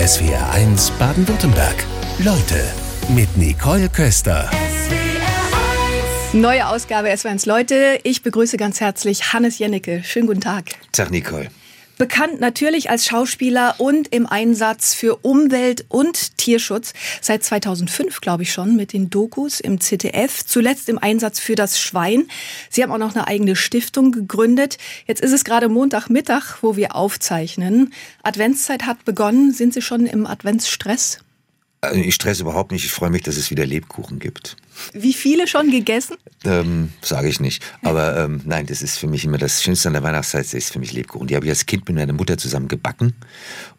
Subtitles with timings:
[0.00, 1.74] SWR1 Baden-Württemberg.
[2.20, 2.64] Leute
[3.10, 4.50] mit Nicole Köster.
[6.32, 7.98] Neue Ausgabe SWR1 Leute.
[8.02, 10.02] Ich begrüße ganz herzlich Hannes Jennecke.
[10.02, 10.70] Schönen guten Tag.
[10.92, 11.50] Tag, Nicole.
[12.00, 16.94] Bekannt natürlich als Schauspieler und im Einsatz für Umwelt- und Tierschutz.
[17.20, 20.42] Seit 2005, glaube ich schon, mit den Dokus im ZDF.
[20.46, 22.26] Zuletzt im Einsatz für das Schwein.
[22.70, 24.78] Sie haben auch noch eine eigene Stiftung gegründet.
[25.06, 27.92] Jetzt ist es gerade Montagmittag, wo wir aufzeichnen.
[28.22, 29.52] Adventszeit hat begonnen.
[29.52, 31.18] Sind Sie schon im Adventsstress?
[31.82, 32.84] Also ich stresse überhaupt nicht.
[32.84, 34.56] Ich freue mich, dass es wieder Lebkuchen gibt.
[34.92, 36.16] Wie viele schon gegessen?
[36.44, 37.62] Ähm, Sage ich nicht.
[37.82, 40.78] Aber ähm, nein, das ist für mich immer das Schönste an der Weihnachtszeit, ist für
[40.78, 41.26] mich Lebkuchen.
[41.26, 43.14] Die habe ich als Kind mit meiner Mutter zusammen gebacken.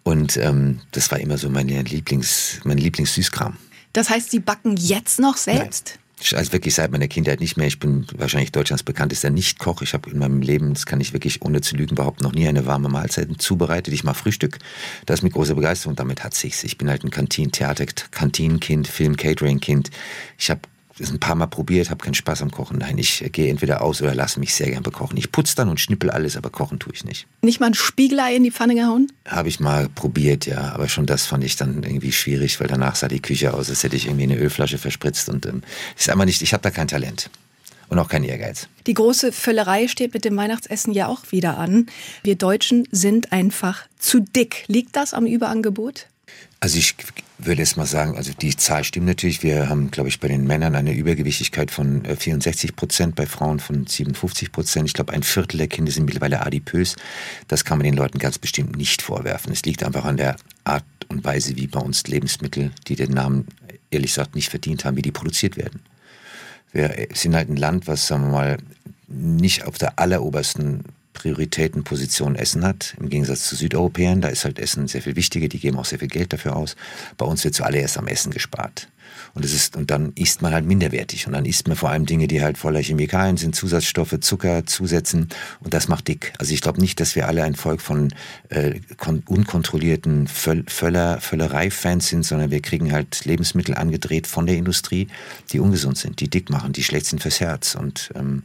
[0.03, 3.57] Und ähm, das war immer so meine Lieblings, mein Lieblingssüßkram.
[3.93, 5.93] Das heißt, Sie backen jetzt noch selbst?
[5.95, 6.01] Nein.
[6.33, 7.67] Also wirklich seit meiner Kindheit nicht mehr.
[7.67, 9.81] Ich bin wahrscheinlich Deutschlands bekanntester Nicht-Koch.
[9.81, 12.47] Ich habe in meinem Leben, das kann ich wirklich ohne zu lügen behaupten, noch nie
[12.47, 13.93] eine warme Mahlzeit zubereitet.
[13.93, 14.59] Ich mache Frühstück.
[15.05, 15.95] Das mit großer Begeisterung.
[15.95, 16.63] Damit hat sich's.
[16.63, 19.89] Ich bin halt ein Kantin Theater, Kantinenkind, Film, Catering-Kind.
[20.37, 20.61] Ich habe
[21.01, 22.77] es ein paar Mal probiert, habe keinen Spaß am Kochen.
[22.77, 25.17] Nein, ich gehe entweder aus oder lasse mich sehr gern bekochen.
[25.17, 27.27] Ich putze dann und schnippel alles, aber kochen tue ich nicht.
[27.41, 29.11] Nicht mal ein Spiegelei in die Pfanne gehauen?
[29.27, 30.71] Habe ich mal probiert, ja.
[30.73, 33.83] Aber schon das fand ich dann irgendwie schwierig, weil danach sah die Küche aus, als
[33.83, 35.29] hätte ich irgendwie eine Ölflasche verspritzt.
[35.29, 35.63] Und ähm,
[35.97, 37.29] ist einfach nicht, ich habe da kein Talent.
[37.89, 38.69] Und auch kein Ehrgeiz.
[38.87, 41.87] Die große Völlerei steht mit dem Weihnachtsessen ja auch wieder an.
[42.23, 44.63] Wir Deutschen sind einfach zu dick.
[44.67, 46.07] Liegt das am Überangebot?
[46.63, 46.95] Also ich
[47.39, 49.41] würde jetzt mal sagen, also die Zahl stimmt natürlich.
[49.41, 53.59] Wir haben, glaube ich, bei den Männern eine Übergewichtigkeit von 64 äh, Prozent, bei Frauen
[53.59, 54.87] von 57 Prozent.
[54.87, 56.97] Ich glaube, ein Viertel der Kinder sind mittlerweile adipös.
[57.47, 59.51] Das kann man den Leuten ganz bestimmt nicht vorwerfen.
[59.51, 63.47] Es liegt einfach an der Art und Weise, wie bei uns Lebensmittel, die den Namen
[63.89, 65.81] ehrlich gesagt nicht verdient haben, wie die produziert werden.
[66.73, 68.57] Wir sind halt ein Land, was, sagen wir mal,
[69.07, 70.83] nicht auf der allerobersten
[71.13, 74.21] Prioritätenposition Essen hat, im Gegensatz zu Südeuropäern.
[74.21, 76.75] Da ist halt Essen sehr viel wichtiger, die geben auch sehr viel Geld dafür aus.
[77.17, 78.87] Bei uns wird zuallererst am Essen gespart.
[79.33, 81.27] Und, es ist, und dann isst man halt minderwertig.
[81.27, 85.29] Und dann isst man vor allem Dinge, die halt voller Chemikalien sind, Zusatzstoffe, Zucker zusetzen.
[85.61, 86.33] Und das macht dick.
[86.37, 88.13] Also ich glaube nicht, dass wir alle ein Volk von
[88.49, 88.79] äh,
[89.25, 95.07] unkontrollierten Völl Völler, Völlerei-Fans sind, sondern wir kriegen halt Lebensmittel angedreht von der Industrie,
[95.51, 97.75] die ungesund sind, die dick machen, die schlecht sind fürs Herz.
[97.75, 98.43] Und ähm,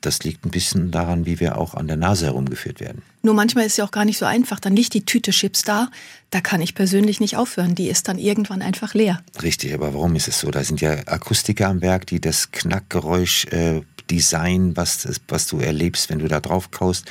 [0.00, 3.02] das liegt ein bisschen daran, wie wir auch an der Nase herumgeführt werden.
[3.22, 4.60] Nur manchmal ist es ja auch gar nicht so einfach.
[4.60, 5.90] Dann liegt die Tüte Chips da,
[6.30, 7.74] da kann ich persönlich nicht aufhören.
[7.74, 9.22] Die ist dann irgendwann einfach leer.
[9.42, 10.50] Richtig, aber warum ist es so?
[10.50, 16.10] Da sind ja Akustiker am Werk, die das Knackgeräusch äh, Design, was, was du erlebst,
[16.10, 17.06] wenn du da drauf kaust,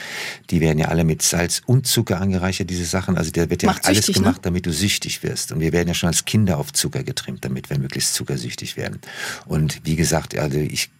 [0.49, 3.17] die werden ja alle mit Salz und Zucker angereichert, diese Sachen.
[3.17, 4.41] Also da wird ja Macht alles süchtig, gemacht, ne?
[4.43, 5.51] damit du süchtig wirst.
[5.51, 8.99] Und wir werden ja schon als Kinder auf Zucker getrimmt, damit wir möglichst zuckersüchtig werden.
[9.45, 10.91] Und wie gesagt, also ich,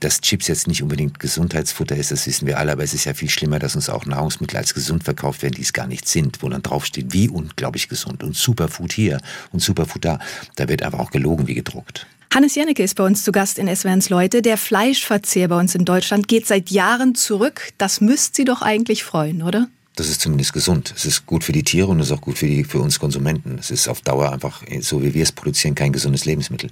[0.00, 3.14] dass Chips jetzt nicht unbedingt Gesundheitsfutter ist, das wissen wir alle, aber es ist ja
[3.14, 6.42] viel schlimmer, dass uns auch Nahrungsmittel als gesund verkauft werden, die es gar nicht sind,
[6.42, 9.20] wo dann draufsteht, wie unglaublich gesund und Superfood hier
[9.52, 10.18] und Superfood da.
[10.56, 12.06] Da wird einfach auch gelogen wie gedruckt.
[12.34, 14.42] Hannes Jennecke ist bei uns zu Gast in SWRs Leute.
[14.42, 17.72] Der Fleischverzehr bei uns in Deutschland geht seit Jahren zurück.
[17.78, 19.68] Das müsst Sie doch eigentlich freuen, oder?
[19.96, 20.92] Das ist zumindest gesund.
[20.94, 23.00] Es ist gut für die Tiere und es ist auch gut für, die, für uns
[23.00, 23.56] Konsumenten.
[23.58, 26.68] Es ist auf Dauer einfach, so wie wir es produzieren, kein gesundes Lebensmittel.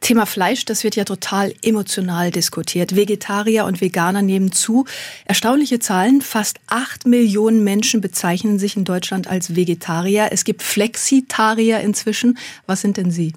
[0.00, 2.96] Thema Fleisch, das wird ja total emotional diskutiert.
[2.96, 4.86] Vegetarier und Veganer nehmen zu.
[5.26, 10.28] Erstaunliche Zahlen, fast acht Millionen Menschen bezeichnen sich in Deutschland als Vegetarier.
[10.30, 12.38] Es gibt Flexitarier inzwischen.
[12.66, 13.34] Was sind denn Sie?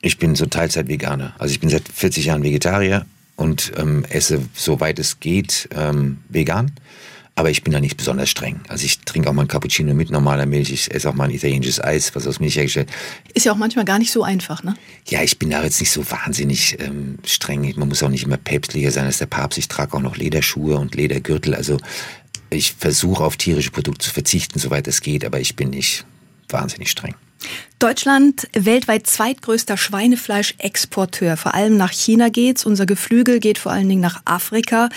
[0.00, 1.34] Ich bin so Teilzeit-Veganer.
[1.38, 3.04] Also ich bin seit 40 Jahren Vegetarier
[3.36, 6.72] und ähm, esse, soweit es geht, ähm, vegan.
[7.34, 8.60] Aber ich bin da nicht besonders streng.
[8.66, 10.72] Also ich trinke auch mal ein Cappuccino mit normaler Milch.
[10.72, 12.90] Ich esse auch mal ein italienisches Eis, was aus Milch hergestellt.
[13.32, 14.74] Ist ja auch manchmal gar nicht so einfach, ne?
[15.06, 17.72] Ja, ich bin da jetzt nicht so wahnsinnig ähm, streng.
[17.76, 19.56] Man muss auch nicht immer päpstlicher sein als der Papst.
[19.56, 21.54] Ich trage auch noch Lederschuhe und Ledergürtel.
[21.54, 21.78] Also
[22.50, 25.24] ich versuche auf tierische Produkte zu verzichten, soweit es geht.
[25.24, 26.04] Aber ich bin nicht
[26.48, 27.14] wahnsinnig streng.
[27.78, 31.36] Deutschland weltweit zweitgrößter Schweinefleischexporteur.
[31.36, 32.66] Vor allem nach China geht's.
[32.66, 34.88] Unser Geflügel geht vor allen Dingen nach Afrika.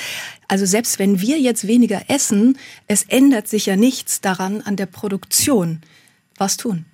[0.47, 2.57] Also selbst wenn wir jetzt weniger essen,
[2.87, 5.81] es ändert sich ja nichts daran an der Produktion.
[6.37, 6.85] Was tun?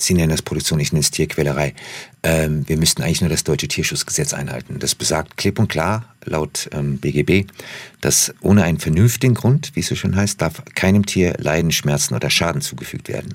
[0.00, 1.74] Sie nennen das Produktion, ich nenne es Tierquälerei.
[2.22, 4.78] Ähm, wir müssten eigentlich nur das deutsche Tierschutzgesetz einhalten.
[4.78, 7.50] Das besagt klipp und klar, laut ähm, BGB,
[8.00, 12.14] dass ohne einen vernünftigen Grund, wie es so schön heißt, darf keinem Tier Leiden, Schmerzen
[12.14, 13.34] oder Schaden zugefügt werden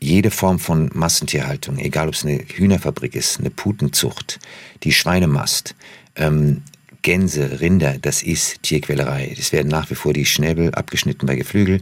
[0.00, 4.38] jede Form von Massentierhaltung, egal ob es eine Hühnerfabrik ist, eine Putenzucht,
[4.82, 5.74] die Schweinemast,
[6.16, 6.62] ähm,
[7.02, 9.34] Gänse, Rinder, das ist Tierquälerei.
[9.38, 11.80] Es werden nach wie vor die Schnäbel abgeschnitten bei Geflügel.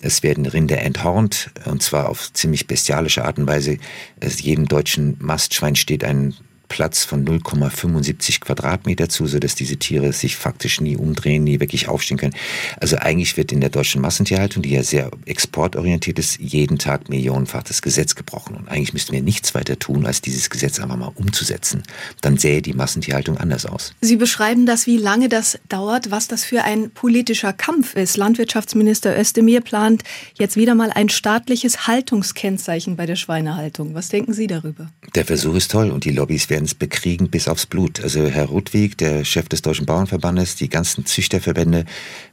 [0.00, 3.78] Es werden Rinder enthornt, und zwar auf ziemlich bestialische Art und Weise.
[4.20, 6.34] Es jedem deutschen Mastschwein steht ein
[6.70, 12.16] Platz von 0,75 Quadratmeter zu, sodass diese Tiere sich faktisch nie umdrehen, nie wirklich aufstehen
[12.16, 12.34] können.
[12.80, 17.64] Also eigentlich wird in der deutschen Massentierhaltung, die ja sehr exportorientiert ist, jeden Tag millionenfach
[17.64, 18.56] das Gesetz gebrochen.
[18.56, 21.82] Und eigentlich müssten wir nichts weiter tun, als dieses Gesetz einfach mal umzusetzen.
[22.22, 23.92] Dann sähe die Massentierhaltung anders aus.
[24.00, 28.16] Sie beschreiben das, wie lange das dauert, was das für ein politischer Kampf ist.
[28.16, 30.04] Landwirtschaftsminister Özdemir plant
[30.38, 33.94] jetzt wieder mal ein staatliches Haltungskennzeichen bei der Schweinehaltung.
[33.94, 34.88] Was denken Sie darüber?
[35.16, 38.00] Der Versuch ist toll und die Lobbys werden es bekriegen bis aufs Blut.
[38.00, 41.84] Also Herr Rudwig, der Chef des Deutschen Bauernverbandes, die ganzen Züchterverbände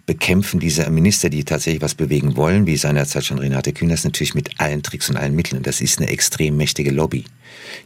[0.06, 4.60] bekämpfen diese Minister, die tatsächlich was bewegen wollen, wie seinerzeit schon Renate Künast, natürlich mit
[4.60, 5.64] allen Tricks und allen Mitteln.
[5.64, 7.26] Das ist eine extrem mächtige Lobby.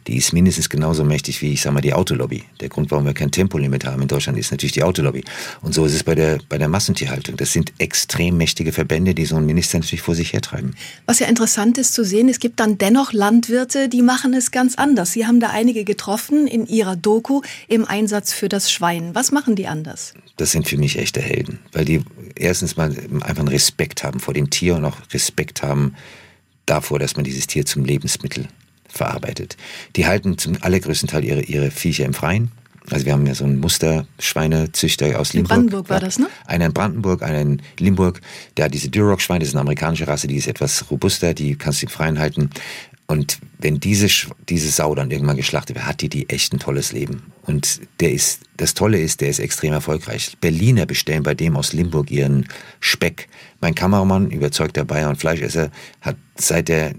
[0.06, 2.44] Die ist mindestens genauso mächtig wie, ich sag mal, die Autolobby.
[2.60, 5.24] Der Grund, warum wir kein Tempolimit haben in Deutschland, ist natürlich die Autolobby.
[5.60, 7.36] Und so ist es bei der, bei der Massentierhaltung.
[7.36, 10.74] Das sind extrem mächtige Verbände, die so einen Minister natürlich vor sich hertreiben.
[11.06, 14.74] Was ja interessant ist zu sehen, es gibt dann dennoch Landwirte, die machen es ganz
[14.74, 15.12] anders.
[15.12, 19.14] Sie haben da einige getroffen in ihrer Doku im Einsatz für das Schwein.
[19.14, 20.14] Was machen die anders?
[20.36, 22.02] Das sind für mich echte Helden, weil die
[22.34, 22.90] erstens mal
[23.20, 25.94] einfach einen Respekt haben vor dem Tier und auch Respekt haben
[26.66, 28.48] davor, dass man dieses Tier zum Lebensmittel
[28.92, 29.56] verarbeitet.
[29.96, 32.52] Die halten zum allergrößten Teil ihre, ihre Viecher im Freien.
[32.90, 35.50] Also wir haben ja so einen Musterschweinezüchter aus Limburg.
[35.50, 36.26] In Brandenburg war das, ne?
[36.46, 38.20] Einer in Brandenburg, einer in Limburg.
[38.56, 41.82] Der hat diese Duroc-Schweine, das ist eine amerikanische Rasse, die ist etwas robuster, die kannst
[41.82, 42.50] du im Freien halten.
[43.06, 44.08] Und wenn diese,
[44.48, 47.24] diese Sau dann irgendwann geschlachtet wird, hat die die echt ein tolles Leben.
[47.42, 50.36] Und der ist, das Tolle ist, der ist extrem erfolgreich.
[50.40, 52.48] Berliner bestellen bei dem aus Limburg ihren
[52.80, 53.28] Speck.
[53.60, 56.94] Mein Kameramann, überzeugter Bayer und Fleischesser, hat seit der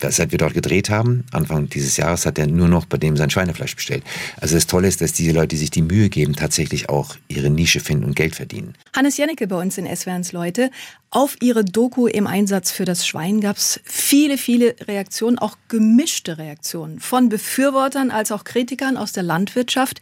[0.00, 3.30] seit wir dort gedreht haben, Anfang dieses Jahres, hat er nur noch bei dem sein
[3.30, 4.04] Schweinefleisch bestellt.
[4.40, 7.50] Also das Tolle ist, dass diese Leute, die sich die Mühe geben, tatsächlich auch ihre
[7.50, 8.74] Nische finden und Geld verdienen.
[8.94, 10.70] Hannes Jennecke bei uns in SWRs Leute.
[11.10, 16.38] Auf ihre Doku im Einsatz für das Schwein gab es viele, viele Reaktionen, auch gemischte
[16.38, 20.00] Reaktionen von Befürwortern als auch Kritikern aus der Landwirtschaft.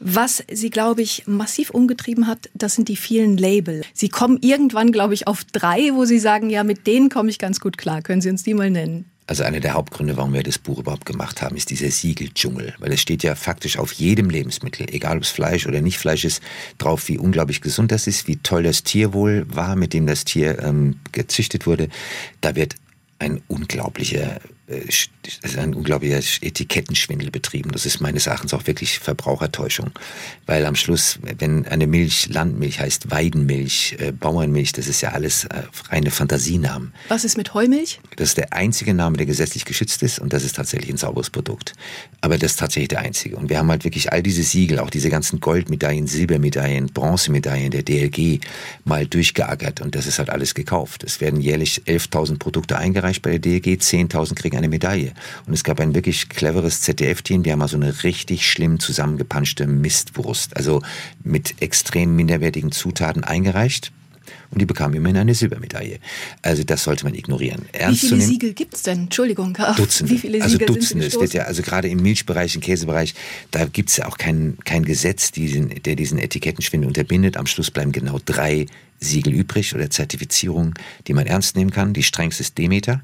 [0.00, 3.82] Was sie, glaube ich, massiv umgetrieben hat, das sind die vielen Label.
[3.92, 7.38] Sie kommen irgendwann, glaube ich, auf drei, wo Sie sagen, ja, mit denen komme ich
[7.38, 8.02] ganz gut klar.
[8.02, 9.10] Können Sie uns die mal nennen?
[9.26, 12.74] Also einer der Hauptgründe, warum wir das Buch überhaupt gemacht haben, ist dieser Siegeldschungel.
[12.78, 16.24] Weil es steht ja faktisch auf jedem Lebensmittel, egal ob es Fleisch oder nicht Fleisch
[16.24, 16.42] ist,
[16.78, 20.62] drauf, wie unglaublich gesund das ist, wie toll das Tierwohl war, mit dem das Tier
[20.62, 21.90] ähm, gezüchtet wurde.
[22.40, 22.76] Da wird
[23.18, 24.40] ein unglaublicher
[25.56, 27.72] ein unglaublicher Etikettenschwindel betrieben.
[27.72, 29.92] Das ist meines Erachtens auch wirklich Verbrauchertäuschung.
[30.46, 35.44] Weil am Schluss, wenn eine Milch Landmilch heißt, Weidenmilch, äh, Bauernmilch, das ist ja alles
[35.44, 36.92] äh, reine Fantasienamen.
[37.08, 38.00] Was ist mit Heumilch?
[38.16, 41.30] Das ist der einzige Name, der gesetzlich geschützt ist und das ist tatsächlich ein sauberes
[41.30, 41.72] Produkt.
[42.20, 43.36] Aber das ist tatsächlich der einzige.
[43.36, 47.82] Und wir haben halt wirklich all diese Siegel, auch diese ganzen Goldmedaillen, Silbermedaillen, Bronzemedaillen der
[47.82, 48.40] DLG
[48.84, 51.04] mal durchgeackert und das ist halt alles gekauft.
[51.04, 55.12] Es werden jährlich 11.000 Produkte eingereicht bei der DLG, 10.000 kriegen eine Medaille.
[55.46, 59.66] Und es gab ein wirklich cleveres ZDF-Team, die haben mal so eine richtig schlimm zusammengepanschte
[59.66, 60.82] Mistwurst, also
[61.24, 63.92] mit extrem minderwertigen Zutaten eingereicht
[64.50, 65.98] und die bekam immerhin eine Silbermedaille.
[66.42, 67.66] Also das sollte man ignorieren.
[67.72, 69.00] Ernst Wie viele Siegel gibt es denn?
[69.00, 69.56] Entschuldigung.
[69.76, 70.12] Dutzende.
[70.12, 71.06] Wie viele also Dutzende.
[71.06, 73.14] Es wird ja, also gerade im Milchbereich, im Käsebereich,
[73.50, 77.36] da gibt es ja auch kein, kein Gesetz, diesen, der diesen Etikettenschwindel unterbindet.
[77.36, 78.66] Am Schluss bleiben genau drei
[79.00, 80.74] Siegel übrig oder Zertifizierungen,
[81.06, 81.92] die man ernst nehmen kann.
[81.92, 83.02] Die strengste ist Demeter.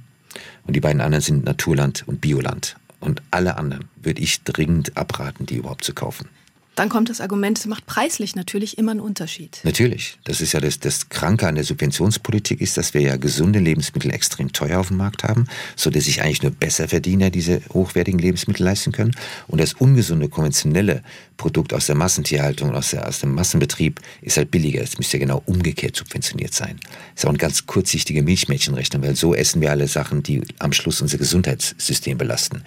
[0.67, 2.77] Und die beiden anderen sind Naturland und Bioland.
[3.01, 6.29] Und alle anderen würde ich dringend abraten, die überhaupt zu kaufen.
[6.75, 9.61] Dann kommt das Argument, es macht preislich natürlich immer einen Unterschied.
[9.63, 10.19] Natürlich.
[10.25, 14.11] Das ist ja das, das Kranke an der Subventionspolitik ist, dass wir ja gesunde Lebensmittel
[14.11, 15.47] extrem teuer auf dem Markt haben,
[15.77, 19.13] so dass sich eigentlich nur Besserverdiener diese hochwertigen Lebensmittel leisten können.
[19.47, 21.03] Und das ungesunde, konventionelle
[21.37, 24.83] Produkt aus der Massentierhaltung, aus, der, aus dem Massenbetrieb ist halt billiger.
[24.83, 26.79] Es müsste ja genau umgekehrt subventioniert sein.
[26.83, 30.73] Das ist auch eine ganz kurzsichtige Milchmädchenrechnung, weil so essen wir alle Sachen, die am
[30.73, 32.63] Schluss unser Gesundheitssystem belasten.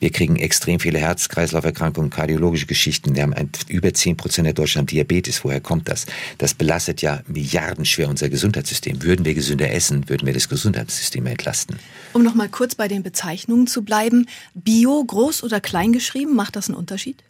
[0.00, 3.14] Wir kriegen extrem viele Herz-Kreislauf-Erkrankungen, kardiologische Geschichten.
[3.14, 5.44] Wir haben ein über 10 Prozent der Deutschen haben Diabetes.
[5.44, 6.06] Woher kommt das?
[6.38, 9.02] Das belastet ja milliardenschwer unser Gesundheitssystem.
[9.02, 11.78] Würden wir gesünder essen, würden wir das Gesundheitssystem entlasten.
[12.12, 14.26] Um noch mal kurz bei den Bezeichnungen zu bleiben.
[14.54, 17.22] Bio, groß oder klein geschrieben, macht das einen Unterschied?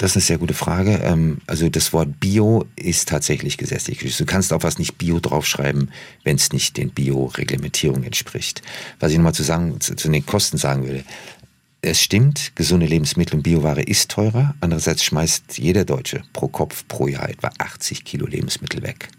[0.00, 1.02] Das ist eine sehr gute Frage.
[1.04, 3.98] Ähm, also das Wort Bio ist tatsächlich gesetzlich.
[4.16, 5.90] Du kannst auch was nicht Bio draufschreiben,
[6.24, 8.62] wenn es nicht den Bio-Reglementierungen entspricht.
[8.98, 11.04] Was ich nochmal zu, sagen, zu den Kosten sagen würde.
[11.82, 14.54] Es stimmt, gesunde Lebensmittel und Bioware ist teurer.
[14.60, 19.10] Andererseits schmeißt jeder Deutsche pro Kopf pro Jahr etwa 80 Kilo Lebensmittel weg.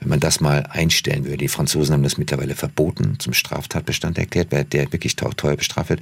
[0.00, 4.48] Wenn man das mal einstellen würde, die Franzosen haben das mittlerweile verboten, zum Straftatbestand erklärt,
[4.50, 6.00] wer der wirklich teuer bestraft wird,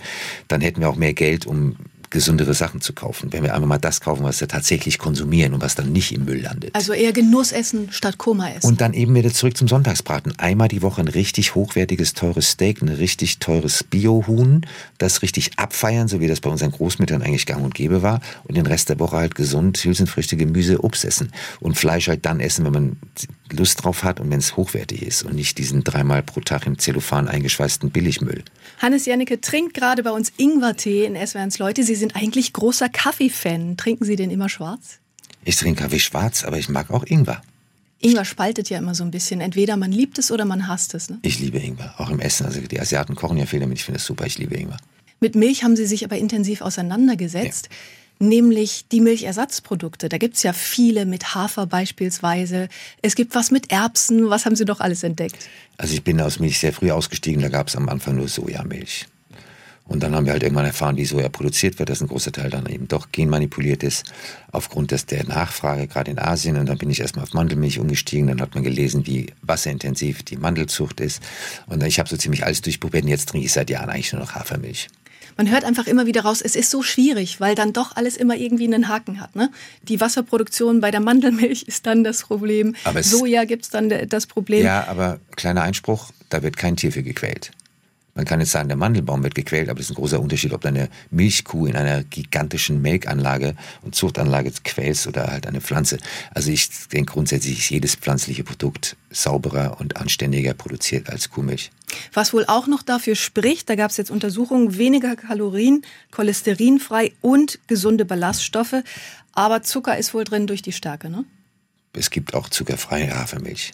[0.49, 1.77] dann hätten wir auch mehr Geld, um
[2.11, 3.33] gesundere Sachen zu kaufen.
[3.33, 6.25] Wenn wir einfach mal das kaufen, was wir tatsächlich konsumieren und was dann nicht im
[6.25, 6.75] Müll landet.
[6.75, 8.67] Also eher Genussessen statt Koma essen.
[8.67, 10.39] Und dann eben wieder zurück zum Sonntagsbraten.
[10.39, 14.67] Einmal die Woche ein richtig hochwertiges, teures Steak, ein richtig teures Biohuhn,
[14.99, 18.21] das richtig abfeiern, so wie das bei unseren Großmüttern eigentlich gang und gäbe war.
[18.45, 21.33] Und den Rest der Woche halt gesund Hülsenfrüchte, Gemüse, Obst essen.
[21.61, 22.97] Und Fleisch halt dann essen, wenn man
[23.53, 26.79] Lust drauf hat und wenn es hochwertig ist und nicht diesen dreimal pro Tag im
[26.79, 28.43] Zellophan eingeschweißten Billigmüll.
[28.79, 31.83] Hannes Janneke trinkt gerade bei uns Ingwertee in SWRs Leute.
[31.83, 33.77] Sie sind eigentlich großer Kaffeefan.
[33.77, 34.99] Trinken Sie den immer schwarz?
[35.45, 37.43] Ich trinke Kaffee schwarz, aber ich mag auch Ingwer.
[38.01, 39.41] Ingwer spaltet ja immer so ein bisschen.
[39.41, 41.09] Entweder man liebt es oder man hasst es.
[41.09, 41.19] Ne?
[41.23, 42.47] Ich liebe Ingwer, auch im Essen.
[42.47, 43.79] Also die Asiaten kochen ja viel damit.
[43.79, 44.27] Ich finde es super.
[44.27, 44.77] Ich liebe Ingwer.
[45.21, 47.69] Mit Milch haben Sie sich aber intensiv auseinandergesetzt.
[47.71, 47.77] Ja
[48.19, 50.09] nämlich die Milchersatzprodukte.
[50.09, 52.69] Da gibt es ja viele mit Hafer beispielsweise.
[53.03, 54.31] Es gibt was mit Erbsen.
[54.31, 55.49] Was haben Sie doch alles entdeckt?
[55.77, 57.43] Also ich bin aus Milch sehr früh ausgestiegen.
[57.43, 59.07] Da gab es am Anfang nur Sojamilch.
[59.87, 62.51] Und dann haben wir halt irgendwann erfahren, wie Soja produziert wird, dass ein großer Teil
[62.51, 64.05] dann eben doch genmanipuliert ist,
[64.51, 66.57] aufgrund des, der Nachfrage, gerade in Asien.
[66.57, 68.27] Und dann bin ich erstmal auf Mandelmilch umgestiegen.
[68.27, 71.23] Dann hat man gelesen, wie wasserintensiv die Mandelzucht ist.
[71.67, 73.05] Und ich habe so ziemlich alles durchprobiert.
[73.05, 74.89] Und jetzt trinke ich seit Jahren eigentlich nur noch Hafermilch
[75.37, 78.37] man hört einfach immer wieder raus, es ist so schwierig, weil dann doch alles immer
[78.37, 79.37] irgendwie einen Haken hat.
[79.37, 79.51] Ne?
[79.83, 82.75] Die Wasserproduktion bei der Mandelmilch ist dann das Problem.
[82.85, 84.65] Aber Soja gibt es dann das Problem.
[84.65, 87.51] Ja, aber kleiner Einspruch, da wird kein Tier für gequält.
[88.17, 90.63] Man kann jetzt sagen, der Mandelbaum wird gequält, aber es ist ein großer Unterschied, ob
[90.63, 95.99] du eine Milchkuh in einer gigantischen Melkanlage und Zuchtanlage quälst oder halt eine Pflanze.
[96.35, 101.71] Also ich denke grundsätzlich ist jedes pflanzliche Produkt sauberer und anständiger produziert als Kuhmilch.
[102.15, 107.59] Was wohl auch noch dafür spricht, da gab es jetzt Untersuchungen, weniger Kalorien, cholesterinfrei und
[107.67, 108.83] gesunde Ballaststoffe.
[109.33, 111.27] Aber Zucker ist wohl drin durch die Stärke, ne?
[111.93, 113.73] Es gibt auch zuckerfreie Hafermilch.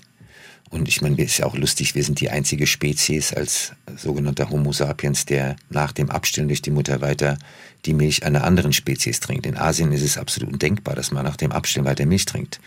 [0.72, 4.72] Und ich meine, ist ja auch lustig, wir sind die einzige Spezies als sogenannter Homo
[4.72, 7.36] sapiens, der nach dem Abstillen durch die Mutter weiter
[7.84, 9.44] die Milch einer anderen Spezies trinkt.
[9.44, 12.58] In Asien ist es absolut undenkbar, dass man nach dem Abstillen weiter Milch trinkt.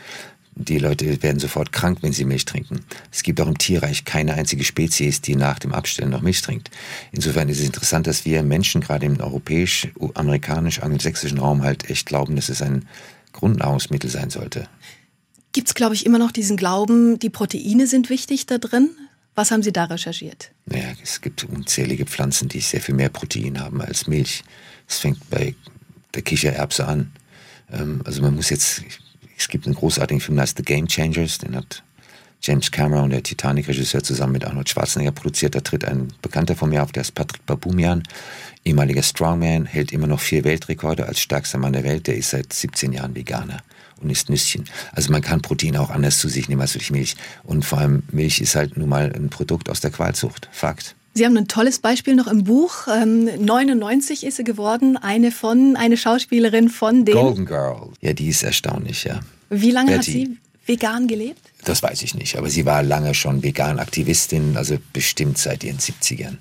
[0.53, 2.81] Die Leute werden sofort krank, wenn sie Milch trinken.
[3.11, 6.69] Es gibt auch im Tierreich keine einzige Spezies, die nach dem Abstellen noch Milch trinkt.
[7.11, 12.05] Insofern ist es interessant, dass wir Menschen gerade im europäisch, amerikanisch, angelsächsischen Raum halt echt
[12.05, 12.87] glauben, dass es ein
[13.33, 14.69] Grundnahrungsmittel sein sollte
[15.55, 18.89] gibt es, glaube ich, immer noch diesen Glauben, die Proteine sind wichtig da drin.
[19.35, 20.51] Was haben Sie da recherchiert?
[20.65, 24.43] Naja, es gibt unzählige Pflanzen, die sehr viel mehr Protein haben als Milch.
[24.85, 25.55] Es fängt bei
[26.13, 27.13] der Kichererbse an.
[27.71, 28.83] Ähm, also man muss jetzt,
[29.37, 31.83] es gibt einen großartigen Film, der heißt The Game Changers, den hat
[32.41, 35.55] James Cameron, der Titanic-Regisseur, zusammen mit Arnold Schwarzenegger produziert.
[35.55, 38.03] Da tritt ein Bekannter von mir auf, der ist Patrick Babumian,
[38.65, 42.07] ehemaliger Strongman, hält immer noch vier Weltrekorde als stärkster Mann der Welt.
[42.07, 43.63] Der ist seit 17 Jahren Veganer
[44.01, 44.65] und isst Nüsschen.
[44.91, 47.15] Also man kann Proteine auch anders zu sich nehmen als durch Milch.
[47.43, 50.49] Und vor allem Milch ist halt nun mal ein Produkt aus der Qualzucht.
[50.51, 50.95] Fakt.
[51.17, 52.87] Sie haben ein tolles Beispiel noch im Buch.
[52.93, 57.15] Ähm, 99 ist sie geworden, eine von, eine Schauspielerin von dem.
[57.15, 57.89] Golden Girl.
[58.01, 59.21] Ja, die ist erstaunlich, ja.
[59.49, 59.97] Wie lange Betty.
[59.97, 61.39] hat sie vegan gelebt?
[61.63, 65.77] Das weiß ich nicht, aber sie war lange schon vegan Aktivistin, also bestimmt seit ihren
[65.77, 66.35] 70ern.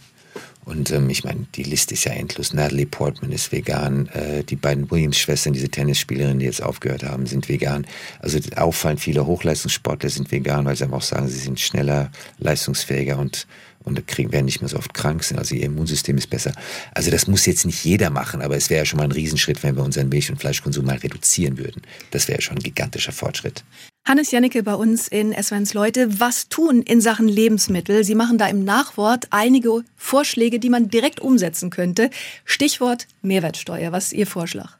[0.64, 2.52] Und ähm, ich meine, die Liste ist ja endlos.
[2.52, 4.08] Natalie Portman ist vegan.
[4.08, 7.86] Äh, die beiden Williams-Schwestern, diese Tennisspielerinnen, die jetzt aufgehört haben, sind vegan.
[8.20, 13.18] Also auffallend viele Hochleistungssportler sind vegan, weil sie einfach auch sagen, sie sind schneller, leistungsfähiger
[13.18, 13.46] und
[13.84, 16.52] und kriegen, werden nicht mehr so oft krank sind, also ihr Immunsystem ist besser.
[16.94, 19.62] Also das muss jetzt nicht jeder machen, aber es wäre ja schon mal ein Riesenschritt,
[19.62, 21.82] wenn wir unseren Milch- und Fleischkonsum mal reduzieren würden.
[22.10, 23.62] Das wäre schon ein gigantischer Fortschritt.
[24.06, 26.20] Hannes Jannecke bei uns in SWNs Leute.
[26.20, 28.04] Was tun in Sachen Lebensmittel?
[28.04, 32.10] Sie machen da im Nachwort einige Vorschläge, die man direkt umsetzen könnte.
[32.44, 33.92] Stichwort Mehrwertsteuer.
[33.92, 34.76] Was ist Ihr Vorschlag?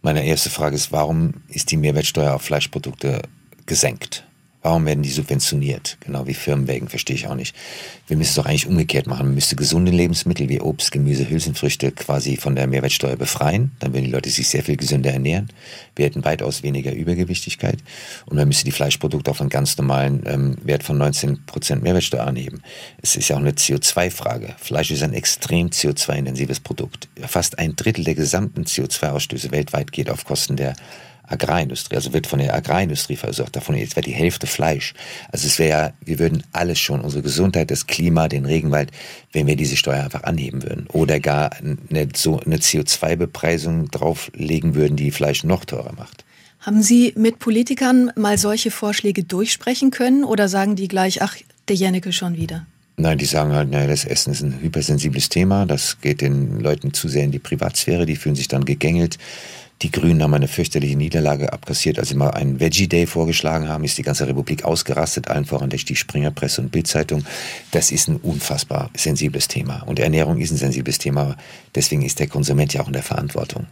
[0.00, 3.20] Meine erste Frage ist, warum ist die Mehrwertsteuer auf Fleischprodukte
[3.66, 4.26] gesenkt?
[4.62, 5.96] Warum werden die subventioniert?
[6.00, 7.56] Genau wie Firmenwägen, verstehe ich auch nicht.
[8.08, 9.26] Wir müssen es doch eigentlich umgekehrt machen.
[9.26, 13.72] Man müsste gesunde Lebensmittel wie Obst, Gemüse, Hülsenfrüchte quasi von der Mehrwertsteuer befreien.
[13.78, 15.48] Dann würden die Leute sich sehr viel gesünder ernähren.
[15.96, 17.78] Wir hätten weitaus weniger Übergewichtigkeit.
[18.26, 22.62] Und man müsste die Fleischprodukte auf einen ganz normalen ähm, Wert von 19% Mehrwertsteuer anheben.
[23.00, 24.54] Es ist ja auch eine CO2-Frage.
[24.58, 27.08] Fleisch ist ein extrem CO2-intensives Produkt.
[27.26, 30.74] Fast ein Drittel der gesamten CO2-Ausstöße weltweit geht auf Kosten der
[31.30, 33.56] Agrarindustrie, also wird von der Agrarindustrie versorgt.
[33.56, 34.94] Davon jetzt wäre die Hälfte Fleisch.
[35.30, 38.90] Also es wäre ja, wir würden alles schon, unsere Gesundheit, das Klima, den Regenwald,
[39.32, 40.86] wenn wir diese Steuer einfach anheben würden.
[40.88, 46.24] Oder gar eine, so eine CO2-Bepreisung drauflegen würden, die Fleisch noch teurer macht.
[46.60, 51.36] Haben Sie mit Politikern mal solche Vorschläge durchsprechen können oder sagen die gleich, ach,
[51.68, 52.66] der Jennecke schon wieder?
[52.96, 56.92] Nein, die sagen halt, naja, das Essen ist ein hypersensibles Thema, das geht den Leuten
[56.92, 59.16] zu sehr in die Privatsphäre, die fühlen sich dann gegängelt
[59.82, 61.98] Die Grünen haben eine fürchterliche Niederlage abkassiert.
[61.98, 65.70] Als sie mal einen Veggie Day vorgeschlagen haben, ist die ganze Republik ausgerastet, allen voran
[65.70, 67.24] die Springerpresse und Bildzeitung.
[67.70, 69.82] Das ist ein unfassbar sensibles Thema.
[69.86, 71.36] Und Ernährung ist ein sensibles Thema.
[71.74, 73.66] Deswegen ist der Konsument ja auch in der Verantwortung.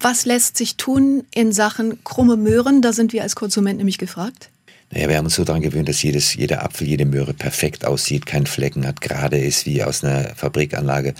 [0.00, 2.80] Was lässt sich tun in Sachen krumme Möhren?
[2.80, 4.50] Da sind wir als Konsument nämlich gefragt.
[4.90, 8.24] Naja, wir haben uns so daran gewöhnt, dass jedes, jeder Apfel, jede Möhre perfekt aussieht,
[8.24, 11.14] keinen Flecken hat, gerade ist wie aus einer Fabrikanlage.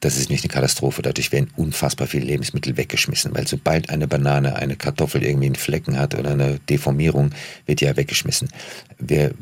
[0.00, 1.02] Das ist nicht eine Katastrophe.
[1.02, 5.98] Dadurch werden unfassbar viele Lebensmittel weggeschmissen, weil sobald eine Banane, eine Kartoffel irgendwie einen Flecken
[5.98, 7.30] hat oder eine Deformierung,
[7.66, 8.48] wird die ja weggeschmissen.
[8.98, 9.34] Wir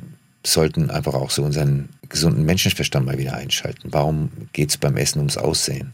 [0.45, 3.88] sollten einfach auch so unseren gesunden Menschenverstand mal wieder einschalten.
[3.93, 5.93] Warum geht es beim Essen ums Aussehen?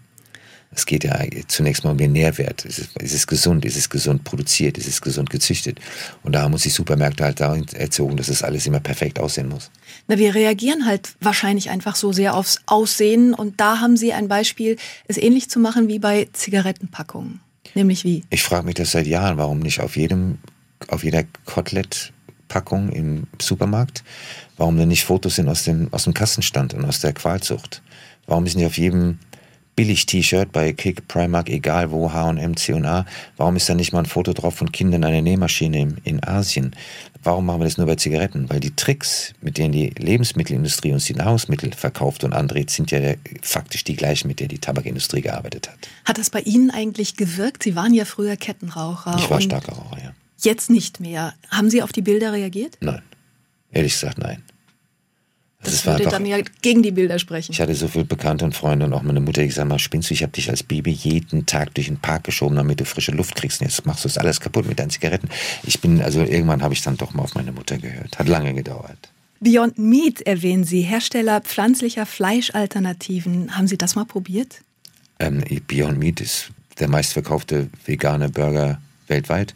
[0.76, 2.64] Es geht ja zunächst mal um den Nährwert.
[2.64, 3.64] Ist es, ist es gesund?
[3.64, 4.76] Ist es gesund produziert?
[4.76, 5.78] Ist es gesund gezüchtet?
[6.22, 9.70] Und da muss die Supermärkte halt dahin erzogen, dass es alles immer perfekt aussehen muss.
[10.06, 13.32] Na, wir reagieren halt wahrscheinlich einfach so sehr aufs Aussehen.
[13.32, 14.76] Und da haben Sie ein Beispiel,
[15.08, 17.40] es ähnlich zu machen wie bei Zigarettenpackungen.
[17.74, 18.22] Nämlich wie?
[18.30, 20.38] Ich frage mich das seit Jahren, warum nicht auf jedem,
[20.88, 24.04] auf jeder Kotelett-Packung im Supermarkt,
[24.56, 27.82] warum denn nicht Fotos sind aus dem, aus dem Kassenstand und aus der Qualzucht?
[28.26, 29.18] Warum ist nicht auf jedem
[29.76, 33.04] Billig-T-Shirt bei Kick, Primark, egal wo, H&M, C&A.
[33.36, 36.76] Warum ist da nicht mal ein Foto drauf von Kindern an einer Nähmaschine in Asien?
[37.22, 38.50] Warum machen wir das nur bei Zigaretten?
[38.50, 43.00] Weil die Tricks, mit denen die Lebensmittelindustrie uns die Nahrungsmittel verkauft und andreht, sind ja
[43.42, 45.88] faktisch die gleichen, mit denen die Tabakindustrie gearbeitet hat.
[46.04, 47.62] Hat das bei Ihnen eigentlich gewirkt?
[47.62, 49.16] Sie waren ja früher Kettenraucher.
[49.18, 50.14] Ich war starker Raucher, ja.
[50.38, 51.34] Jetzt nicht mehr.
[51.50, 52.76] Haben Sie auf die Bilder reagiert?
[52.80, 53.02] Nein.
[53.72, 54.42] Ehrlich gesagt, nein.
[55.64, 57.52] Das, das würde einfach, dann ja gegen die Bilder sprechen.
[57.52, 60.10] Ich hatte so viele Bekannte und Freunde und auch meine Mutter, die gesagt mal, spinnst
[60.10, 63.12] du, ich habe dich als Baby jeden Tag durch den Park geschoben, damit du frische
[63.12, 65.28] Luft kriegst und jetzt machst du das alles kaputt mit deinen Zigaretten.
[65.64, 68.18] Ich bin, also irgendwann habe ich dann doch mal auf meine Mutter gehört.
[68.18, 69.10] Hat lange gedauert.
[69.40, 73.56] Beyond Meat erwähnen Sie, Hersteller pflanzlicher Fleischalternativen.
[73.56, 74.60] Haben Sie das mal probiert?
[75.18, 79.54] Ähm, Beyond Meat ist der meistverkaufte vegane Burger weltweit.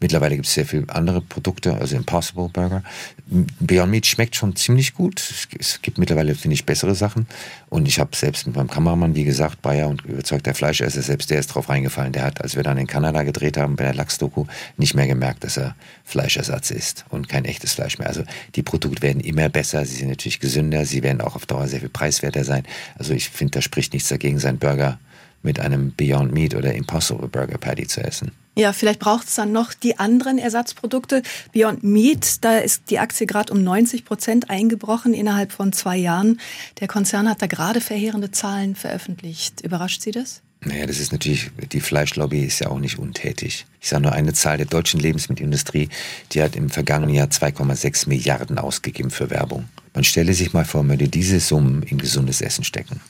[0.00, 2.82] Mittlerweile gibt es sehr viele andere Produkte, also Impossible Burger.
[3.30, 5.22] Beyond Meat schmeckt schon ziemlich gut.
[5.58, 7.26] Es gibt mittlerweile, finde ich, bessere Sachen.
[7.68, 11.38] Und ich habe selbst mit meinem Kameramann, wie gesagt, Bayer und überzeugter Fleischesser, selbst der
[11.38, 12.12] ist drauf reingefallen.
[12.12, 14.46] Der hat, als wir dann in Kanada gedreht haben, bei der Lachs-Doku,
[14.78, 18.08] nicht mehr gemerkt, dass er Fleischersatz ist und kein echtes Fleisch mehr.
[18.08, 21.68] Also die Produkte werden immer besser, sie sind natürlich gesünder, sie werden auch auf Dauer
[21.68, 22.64] sehr viel preiswerter sein.
[22.96, 24.98] Also ich finde, da spricht nichts dagegen, seinen Burger
[25.42, 28.32] mit einem Beyond Meat oder Impossible Burger Patty zu essen.
[28.58, 31.22] Ja, vielleicht braucht es dann noch die anderen Ersatzprodukte.
[31.52, 36.40] Beyond Meat, da ist die Aktie gerade um 90 Prozent eingebrochen innerhalb von zwei Jahren.
[36.80, 39.60] Der Konzern hat da gerade verheerende Zahlen veröffentlicht.
[39.60, 40.42] Überrascht Sie das?
[40.64, 43.64] Naja, das ist natürlich, die Fleischlobby ist ja auch nicht untätig.
[43.80, 45.88] Ich sage nur eine Zahl der deutschen Lebensmittelindustrie,
[46.32, 49.68] die hat im vergangenen Jahr 2,6 Milliarden ausgegeben für Werbung.
[49.94, 53.00] Man stelle sich mal vor, man würde diese Summen in gesundes Essen stecken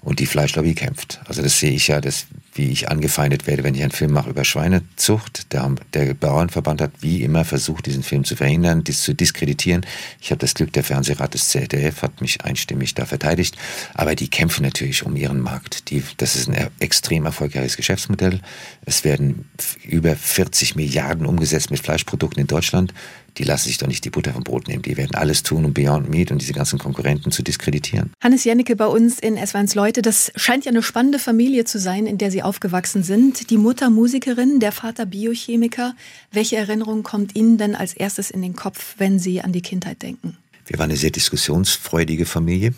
[0.00, 1.20] und die Fleischlobby kämpft.
[1.26, 4.30] Also das sehe ich ja, dass, wie ich angefeindet werde, wenn ich einen Film mache
[4.30, 5.52] über Schweinezucht.
[5.52, 9.86] Der, der Bauernverband hat wie immer versucht, diesen Film zu verhindern, dies zu diskreditieren.
[10.20, 13.56] Ich habe das Glück, der Fernsehrat des ZDF hat mich einstimmig da verteidigt.
[13.94, 15.90] Aber die kämpfen natürlich um ihren Markt.
[15.90, 18.40] Die, das ist ein extrem erfolgreiches Geschäftsmodell.
[18.84, 19.48] Es werden
[19.84, 22.92] über 40 Milliarden umgesetzt mit Fleischprodukten in Deutschland
[23.38, 24.82] die lassen sich doch nicht die Butter vom Brot nehmen.
[24.82, 28.12] Die werden alles tun, um Beyond Meat und diese ganzen Konkurrenten zu diskreditieren.
[28.22, 30.02] Hannes Jennecke bei uns in S1 Leute.
[30.02, 33.50] Das scheint ja eine spannende Familie zu sein, in der Sie aufgewachsen sind.
[33.50, 35.94] Die Mutter Musikerin, der Vater Biochemiker.
[36.30, 40.02] Welche Erinnerung kommt Ihnen denn als erstes in den Kopf, wenn Sie an die Kindheit
[40.02, 40.36] denken?
[40.66, 42.74] Wir waren eine sehr diskussionsfreudige Familie,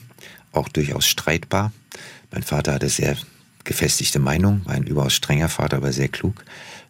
[0.52, 1.72] auch durchaus streitbar.
[2.30, 3.16] Mein Vater hatte sehr
[3.64, 6.44] gefestigte Meinung, war ein überaus strenger Vater, aber sehr klug.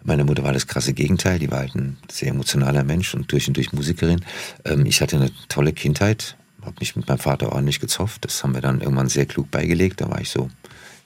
[0.05, 3.49] Meine Mutter war das krasse Gegenteil, die war halt ein sehr emotionaler Mensch und durch
[3.49, 4.23] und durch Musikerin.
[4.65, 8.25] Ähm, ich hatte eine tolle Kindheit, habe mich mit meinem Vater ordentlich gezofft.
[8.25, 10.03] Das haben wir dann irgendwann sehr klug beigelegt.
[10.03, 10.51] Da war ich so,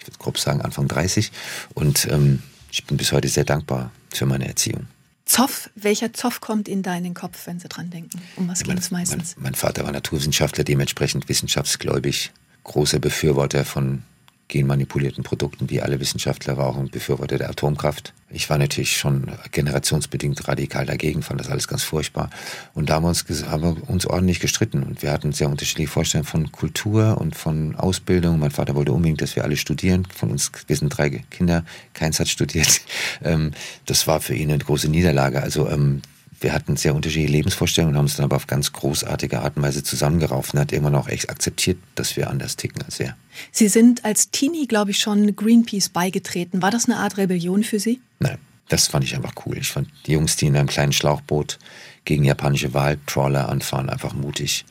[0.01, 1.31] ich würde grob sagen, Anfang 30.
[1.75, 4.89] Und ähm, ich bin bis heute sehr dankbar für meine Erziehung.
[5.25, 8.21] Zoff, welcher Zoff kommt in den Kopf, wenn Sie dran denken?
[8.37, 9.37] Um was ja, geht es meistens?
[9.37, 12.33] Mein, mein Vater war Naturwissenschaftler, dementsprechend wissenschaftsgläubig,
[12.65, 14.03] großer Befürworter von
[14.49, 18.15] genmanipulierten Produkten, wie alle Wissenschaftler, war auch ein Befürworter der Atomkraft.
[18.31, 22.31] Ich war natürlich schon generationsbedingt radikal dagegen, fand das alles ganz furchtbar.
[22.75, 24.83] Und da haben wir uns, haben wir uns ordentlich gestritten.
[24.83, 28.39] Und wir hatten sehr unterschiedliche Vorstellungen von Kultur und von Ausbildung.
[28.39, 30.07] Mein Vater wollte unbedingt, dass wir alle studieren.
[30.15, 32.81] Von uns, wir sind drei Kinder, keins hat studiert.
[33.25, 33.53] Ähm,
[33.87, 35.43] das war für ihn eine große Niederlage.
[35.43, 36.03] Also ähm,
[36.41, 39.63] wir hatten sehr unterschiedliche Lebensvorstellungen und haben uns dann aber auf ganz großartige Art und
[39.63, 43.17] Weise zusammengerauft und hat irgendwann auch echt akzeptiert, dass wir anders ticken als er.
[43.53, 46.63] Sie sind als Teenie, glaube ich, schon Greenpeace beigetreten.
[46.63, 48.01] War das eine Art Rebellion für Sie?
[48.21, 49.59] Nein, das fand ich einfach cool.
[49.59, 51.59] Ich fand die Jungs, die in einem kleinen Schlauchboot
[52.05, 54.65] gegen japanische Wahltrawler anfahren, einfach mutig.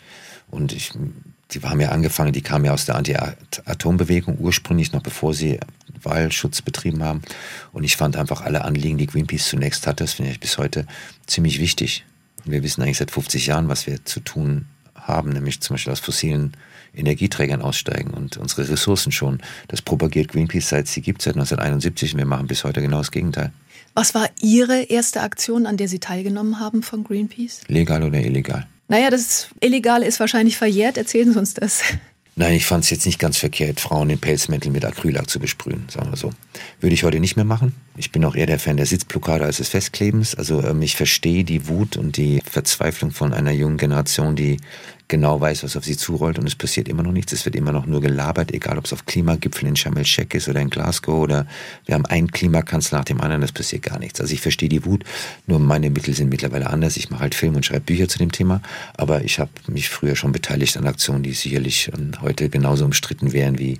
[0.50, 0.92] Und ich,
[1.52, 5.60] die haben ja angefangen, die kamen ja aus der Anti-Atom-Bewegung ursprünglich, noch bevor sie
[6.04, 7.22] Walschutz betrieben haben.
[7.72, 10.86] Und ich fand einfach alle Anliegen, die Greenpeace zunächst hatte, das finde ich bis heute
[11.26, 12.06] ziemlich wichtig.
[12.46, 16.00] Wir wissen eigentlich seit 50 Jahren, was wir zu tun haben, nämlich zum Beispiel aus
[16.00, 16.56] fossilen
[16.94, 19.40] Energieträgern aussteigen und unsere Ressourcen schon.
[19.68, 23.12] Das propagiert Greenpeace seit sie gibt, seit 1971 und wir machen bis heute genau das
[23.12, 23.52] Gegenteil.
[23.94, 27.62] Was war Ihre erste Aktion, an der Sie teilgenommen haben von Greenpeace?
[27.68, 28.68] Legal oder illegal?
[28.90, 30.98] Naja, das Illegale ist wahrscheinlich verjährt.
[30.98, 31.82] Erzählen Sie uns das.
[32.39, 35.88] Nein, ich fand es jetzt nicht ganz verkehrt, Frauen in Pelzmänteln mit Acrylack zu besprühen,
[35.89, 36.30] sagen wir so.
[36.80, 37.73] Würde ich heute nicht mehr machen.
[37.95, 40.36] Ich bin auch eher der Fan der Sitzblockade als des Festklebens.
[40.36, 44.58] Also ähm, ich verstehe die Wut und die Verzweiflung von einer jungen Generation, die
[45.08, 47.32] genau weiß, was auf sie zurollt und es passiert immer noch nichts.
[47.32, 50.50] Es wird immer noch nur gelabert, egal ob es auf Klimagipfeln in Sharm el-Sheikh ist
[50.50, 51.48] oder in Glasgow oder
[51.86, 54.20] wir haben einen Klimakanzler nach dem anderen, es passiert gar nichts.
[54.20, 55.04] Also ich verstehe die Wut,
[55.46, 56.98] nur meine Mittel sind mittlerweile anders.
[56.98, 58.62] Ich mache halt Film und schreibe Bücher zu dem Thema,
[58.96, 63.34] aber ich habe mich früher schon beteiligt an Aktionen, die sicherlich ähm, heute genauso umstritten
[63.34, 63.80] wären wie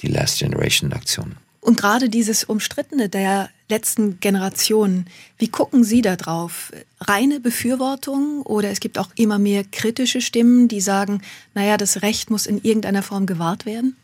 [0.00, 1.45] die Last Generation Aktionen.
[1.66, 6.72] Und gerade dieses Umstrittene der letzten Generationen, wie gucken Sie da drauf?
[7.00, 11.22] Reine Befürwortung oder es gibt auch immer mehr kritische Stimmen, die sagen,
[11.54, 13.96] naja, das Recht muss in irgendeiner Form gewahrt werden?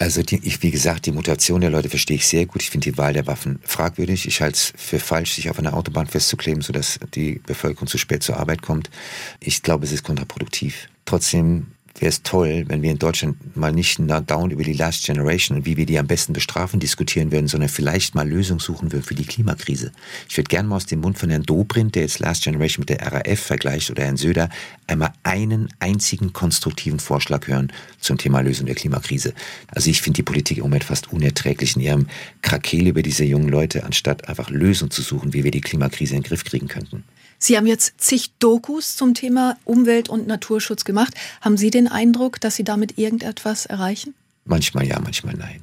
[0.00, 2.62] Also die, ich, wie gesagt, die Mutation der Leute verstehe ich sehr gut.
[2.62, 4.26] Ich finde die Wahl der Waffen fragwürdig.
[4.26, 8.24] Ich halte es für falsch, sich auf einer Autobahn festzukleben, sodass die Bevölkerung zu spät
[8.24, 8.90] zur Arbeit kommt.
[9.38, 10.88] Ich glaube, es ist kontraproduktiv.
[11.04, 11.68] Trotzdem
[12.00, 15.66] wäre es toll, wenn wir in Deutschland mal nicht down über die Last Generation und
[15.66, 19.14] wie wir die am besten bestrafen diskutieren würden, sondern vielleicht mal Lösungen suchen würden für
[19.14, 19.92] die Klimakrise.
[20.28, 22.90] Ich würde gerne mal aus dem Mund von Herrn Dobrindt, der jetzt Last Generation mit
[22.90, 24.48] der RAF vergleicht, oder Herrn Söder,
[24.86, 29.34] einmal einen einzigen konstruktiven Vorschlag hören zum Thema Lösung der Klimakrise.
[29.68, 32.06] Also ich finde die Politik im Moment fast unerträglich in ihrem
[32.42, 36.22] Krakel über diese jungen Leute, anstatt einfach Lösungen zu suchen, wie wir die Klimakrise in
[36.22, 37.04] den Griff kriegen könnten.
[37.38, 41.14] Sie haben jetzt zig Dokus zum Thema Umwelt- und Naturschutz gemacht.
[41.40, 44.14] Haben Sie den Eindruck, dass Sie damit irgendetwas erreichen?
[44.44, 45.62] Manchmal ja, manchmal nein.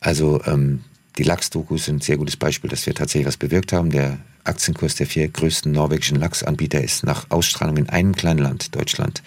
[0.00, 0.84] Also ähm,
[1.18, 3.90] die Lachs-Dokus sind ein sehr gutes Beispiel, dass wir tatsächlich was bewirkt haben.
[3.90, 9.22] Der Aktienkurs der vier größten norwegischen Lachsanbieter ist nach Ausstrahlung in einem kleinen Land, Deutschland,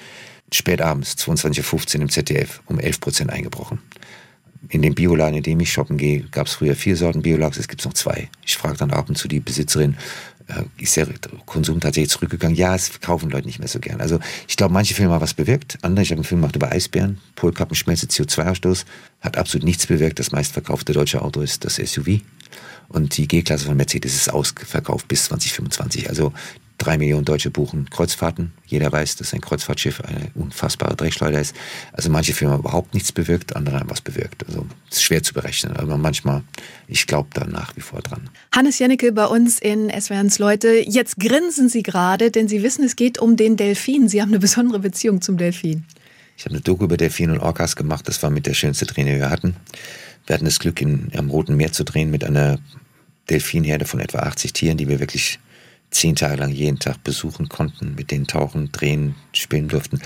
[0.52, 3.80] spät abends, 22.15 Uhr im ZDF, um 11 Prozent eingebrochen.
[4.70, 7.68] In dem Bioladen, in dem ich shoppen gehe, gab es früher vier Sorten Biolachs, es
[7.68, 8.30] gibt noch zwei.
[8.46, 9.98] Ich frage dann ab und zu die Besitzerin,
[10.78, 11.08] ist der
[11.46, 12.56] Konsum tatsächlich zurückgegangen.
[12.56, 14.00] Ja, es kaufen Leute nicht mehr so gern.
[14.00, 15.78] Also ich glaube, manche Filme haben was bewirkt.
[15.82, 18.86] Andere, ich habe einen Film gemacht über Eisbären, Polkappenschmelze, CO2-Ausstoß,
[19.22, 20.20] hat absolut nichts bewirkt.
[20.20, 22.22] Das meistverkaufte deutsche Auto ist das SUV.
[22.90, 26.10] Und die G-Klasse von Mercedes ist ausverkauft bis 2025.
[26.10, 26.32] Also
[26.78, 28.54] Drei Millionen Deutsche buchen Kreuzfahrten.
[28.68, 31.56] Jeder weiß, dass ein Kreuzfahrtschiff eine unfassbare Drehschleuder ist.
[31.92, 34.46] Also manche Firmen haben überhaupt nichts bewirkt, andere haben was bewirkt.
[34.46, 36.44] Also es ist schwer zu berechnen, aber manchmal,
[36.88, 38.30] ich glaube da nach wie vor dran.
[38.52, 40.84] Hannes Jennecke bei uns in SWRs Leute.
[40.88, 44.08] Jetzt grinsen Sie gerade, denn Sie wissen, es geht um den Delfin.
[44.08, 45.84] Sie haben eine besondere Beziehung zum Delfin.
[46.38, 48.08] Ich habe eine Doku über Delfin und Orcas gemacht.
[48.08, 49.56] Das war mit der schönste Dreh, die wir hatten.
[50.28, 52.60] Wir hatten das Glück, in, am Roten Meer zu drehen mit einer
[53.30, 55.40] Delfinherde von etwa 80 Tieren, die wir wirklich
[55.90, 60.02] zehn Tage lang jeden Tag besuchen konnten, mit denen tauchen, drehen, spielen durften.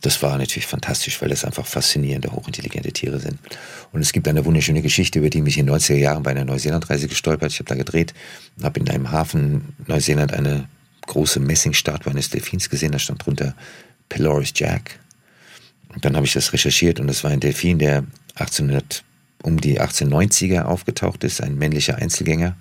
[0.00, 3.38] Das war natürlich fantastisch, weil das einfach faszinierende, hochintelligente Tiere sind.
[3.92, 6.44] Und es gibt eine wunderschöne Geschichte, über die mich in den 90er Jahren bei einer
[6.44, 7.52] Neuseelandreise gestolpert.
[7.52, 8.14] Ich habe da gedreht,
[8.62, 10.68] habe in einem Hafen Neuseeland eine
[11.06, 13.54] große Messingstatue eines Delfins gesehen, da stand drunter
[14.08, 14.98] Pelorus Jack.
[15.94, 19.04] Und dann habe ich das recherchiert und das war ein Delfin, der 1800,
[19.42, 22.56] um die 1890er aufgetaucht ist, ein männlicher Einzelgänger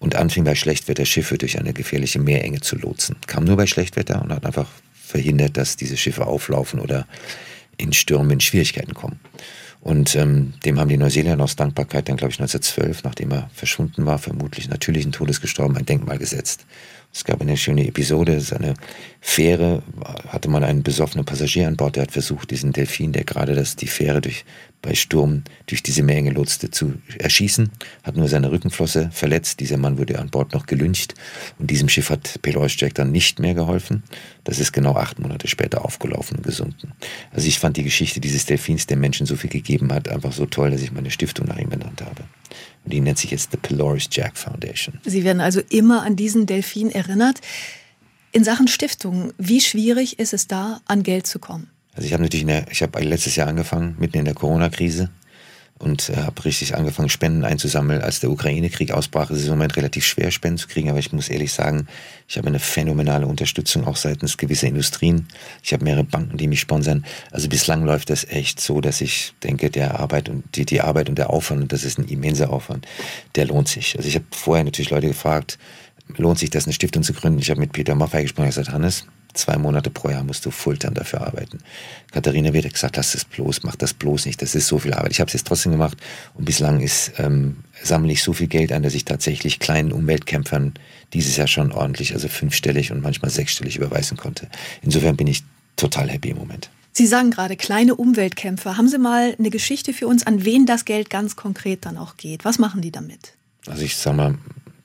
[0.00, 3.16] und anfing bei Schlechtwetter Schiffe durch eine gefährliche Meerenge zu lotsen.
[3.26, 7.06] Kam nur bei Schlechtwetter und hat einfach verhindert, dass diese Schiffe auflaufen oder
[7.76, 9.20] in Stürmen in Schwierigkeiten kommen.
[9.80, 14.04] Und ähm, dem haben die Neuseeländer aus Dankbarkeit dann, glaube ich, 1912, nachdem er verschwunden
[14.04, 16.66] war, vermutlich natürlichen Todes gestorben, ein Denkmal gesetzt.
[17.12, 18.74] Es gab eine schöne Episode, seine
[19.20, 19.82] Fähre
[20.28, 23.74] hatte man einen besoffenen Passagier an Bord, der hat versucht, diesen Delfin, der gerade das,
[23.74, 24.44] die Fähre durch,
[24.82, 27.70] bei Sturm durch diese Menge lotste, zu erschießen,
[28.02, 29.60] hat nur seine Rückenflosse verletzt.
[29.60, 31.14] Dieser Mann wurde an Bord noch gelüncht
[31.58, 34.02] und diesem Schiff hat Pelois Jack dann nicht mehr geholfen.
[34.44, 36.92] Das ist genau acht Monate später aufgelaufen und gesunken.
[37.30, 40.46] Also ich fand die Geschichte dieses Delfins, der Menschen so viel gegeben hat, einfach so
[40.46, 42.24] toll, dass ich meine Stiftung nach ihm benannt habe.
[42.84, 44.98] Und die nennt sich jetzt The Pelorus Jack Foundation.
[45.04, 47.40] Sie werden also immer an diesen Delfin erinnert.
[48.32, 51.68] In Sachen Stiftung, wie schwierig ist es da, an Geld zu kommen?
[51.94, 55.10] Also ich habe natürlich, der, ich habe letztes Jahr angefangen, mitten in der Corona-Krise
[55.80, 58.02] und äh, habe richtig angefangen, Spenden einzusammeln.
[58.02, 61.12] Als der Ukraine-Krieg ausbrach, ist es im Moment relativ schwer, Spenden zu kriegen, aber ich
[61.12, 61.88] muss ehrlich sagen,
[62.28, 65.26] ich habe eine phänomenale Unterstützung auch seitens gewisser Industrien.
[65.62, 67.04] Ich habe mehrere Banken, die mich sponsern.
[67.32, 71.08] Also bislang läuft das echt so, dass ich denke, der Arbeit und die, die Arbeit
[71.08, 72.86] und der Aufwand, und das ist ein immenser Aufwand,
[73.34, 73.96] der lohnt sich.
[73.96, 75.58] Also ich habe vorher natürlich Leute gefragt,
[76.18, 77.38] lohnt sich das, eine Stiftung zu gründen?
[77.38, 80.50] Ich habe mit Peter Maffei gesprochen, ich gesagt, Hannes, zwei Monate pro Jahr musst du
[80.50, 81.58] Fulltime dafür arbeiten.
[82.12, 85.12] Katharina wird gesagt, lass das bloß, mach das bloß nicht, das ist so viel Arbeit.
[85.12, 85.96] Ich habe es jetzt trotzdem gemacht
[86.34, 90.74] und bislang ist, ähm, sammle ich so viel Geld an, dass ich tatsächlich kleinen Umweltkämpfern
[91.12, 94.48] dieses Jahr schon ordentlich, also fünfstellig und manchmal sechsstellig überweisen konnte.
[94.82, 95.42] Insofern bin ich
[95.76, 96.70] total happy im Moment.
[96.92, 98.76] Sie sagen gerade kleine Umweltkämpfer.
[98.76, 102.16] Haben Sie mal eine Geschichte für uns, an wen das Geld ganz konkret dann auch
[102.16, 102.44] geht?
[102.44, 103.34] Was machen die damit?
[103.66, 104.38] Also ich sage mal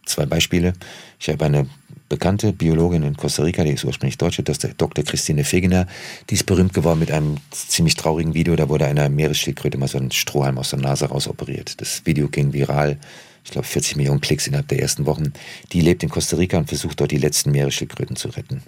[0.05, 0.73] zwei Beispiele.
[1.19, 1.67] Ich habe eine
[2.09, 5.03] bekannte Biologin in Costa Rica, die ist ursprünglich Deutsche, das ist Dr.
[5.03, 5.87] Christine Fegener.
[6.29, 8.55] Die ist berühmt geworden mit einem ziemlich traurigen Video.
[8.55, 11.81] Da wurde einer Meeresschildkröte mal so ein Strohhalm aus der Nase rausoperiert.
[11.81, 12.97] Das Video ging viral.
[13.43, 15.33] Ich glaube, 40 Millionen Klicks innerhalb der ersten Wochen.
[15.71, 18.63] Die lebt in Costa Rica und versucht dort die letzten Meeresschildkröten zu retten.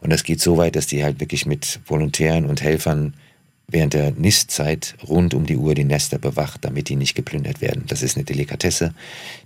[0.00, 3.14] Und das geht so weit, dass die halt wirklich mit Volontären und Helfern
[3.72, 7.84] während der Nistzeit rund um die Uhr die Nester bewacht, damit die nicht geplündert werden.
[7.88, 8.94] Das ist eine Delikatesse,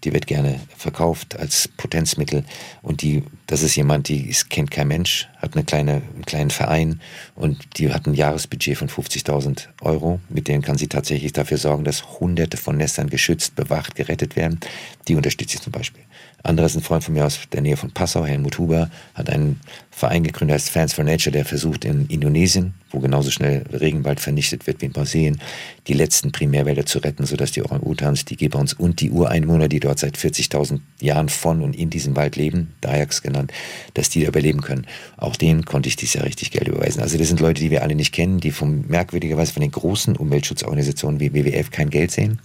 [0.05, 2.45] die wird gerne verkauft als Potenzmittel
[2.83, 7.01] und die, das ist jemand, die kennt kein Mensch, hat eine kleine, einen kleinen Verein
[7.35, 11.85] und die hat ein Jahresbudget von 50.000 Euro, mit denen kann sie tatsächlich dafür sorgen,
[11.85, 14.59] dass hunderte von Nestern geschützt, bewacht, gerettet werden.
[15.07, 16.03] Die unterstütze ich zum Beispiel.
[16.43, 19.61] Anderer ist ein Freund von mir aus der Nähe von Passau, Helmut Huber, hat einen
[19.91, 24.67] Verein gegründet, heißt Fans for Nature, der versucht in Indonesien, wo genauso schnell Regenwald vernichtet
[24.67, 25.41] wird wie in Brasilien,
[25.89, 29.99] die letzten Primärwälder zu retten, sodass die Orang-Utans, die Gibbons und die Ureinwohner, die dort
[29.99, 33.53] seit 40.000 Jahren von und in diesem Wald leben, Dayaks genannt,
[33.95, 34.87] dass die überleben können.
[35.17, 37.03] Auch denen konnte ich dieses Jahr richtig Geld überweisen.
[37.03, 40.17] Also das sind Leute, die wir alle nicht kennen, die vom merkwürdigerweise von den großen
[40.17, 42.41] Umweltschutzorganisationen wie WWF kein Geld sehen